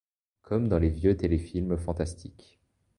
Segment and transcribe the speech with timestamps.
[0.41, 2.59] Comme dans les vieux téléfilms fantastiques.